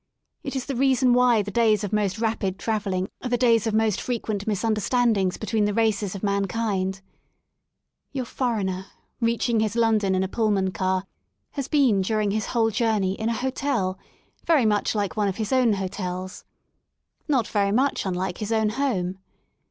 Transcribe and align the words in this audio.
It 0.41 0.55
is 0.55 0.65
the 0.65 0.75
reason 0.75 1.13
why 1.13 1.43
the 1.43 1.51
days 1.51 1.83
of 1.83 1.93
most 1.93 2.17
rapid 2.17 2.57
travelling 2.57 3.07
are 3.21 3.29
the 3.29 3.37
days 3.37 3.67
of 3.67 3.73
most 3.75 4.01
frequent 4.01 4.47
misunderstandings 4.47 5.37
between 5.37 5.65
the 5.65 5.75
races 5.75 6.15
of 6.15 6.23
man 6.23 6.47
kind. 6.47 6.99
Your 8.11 8.25
foreigner, 8.25 8.87
reaching 9.19 9.59
his 9.59 9.75
London 9.75 10.15
in 10.15 10.23
a 10.23 10.27
Pull 10.27 10.49
man 10.49 10.71
car, 10.71 11.05
has 11.51 11.67
been 11.67 12.01
during 12.01 12.31
his 12.31 12.47
whole 12.47 12.71
journey 12.71 13.13
in 13.13 13.29
an 13.29 13.35
hotel, 13.35 13.99
very 14.43 14.65
much 14.65 14.95
like 14.95 15.15
one 15.15 15.27
of 15.27 15.37
his 15.37 15.53
own 15.53 15.73
hotels, 15.73 16.45
not 17.27 17.47
very 17.47 17.65
44 17.65 17.65
ROADS 17.65 17.69
INTO 17.69 17.69
LONDON 17.69 17.75
much 17.75 18.05
unlike 18.23 18.37
his 18.39 18.51
own 18.51 18.69
home. 18.69 19.19